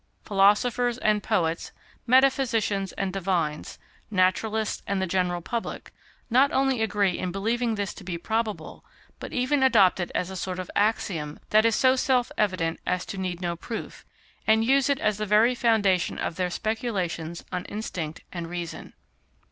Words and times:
Philosophers 0.23 0.97
and 0.97 1.21
poets, 1.21 1.71
metaphysicians 2.07 2.91
and 2.93 3.13
divines, 3.13 3.77
naturalists 4.09 4.81
and 4.87 4.99
the 4.99 5.05
general 5.05 5.41
public, 5.41 5.93
not 6.27 6.51
only 6.51 6.81
agree 6.81 7.19
in 7.19 7.31
believing 7.31 7.75
this 7.75 7.93
to 7.93 8.03
be 8.03 8.17
probable, 8.17 8.83
but 9.19 9.31
even 9.31 9.61
adopt 9.61 9.99
it 9.99 10.11
as 10.15 10.31
a 10.31 10.35
sort 10.35 10.57
of 10.57 10.71
axiom 10.75 11.39
that 11.51 11.65
is 11.65 11.75
so 11.75 11.95
self 11.95 12.31
evident 12.35 12.79
as 12.83 13.05
to 13.05 13.15
need 13.19 13.41
no 13.41 13.55
proof, 13.55 14.03
and 14.47 14.65
use 14.65 14.89
it 14.89 14.97
as 14.99 15.19
the 15.19 15.25
very 15.27 15.53
foundation 15.53 16.17
of 16.17 16.35
their 16.35 16.49
speculations 16.49 17.45
on 17.51 17.63
instinct 17.65 18.21
and 18.33 18.49
reason. 18.49 18.93